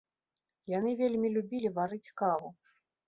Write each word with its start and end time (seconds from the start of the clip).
Яны 0.77 0.95
вельмі 1.01 1.27
любілі 1.35 1.73
варыць 1.79 2.03
каву. 2.23 2.49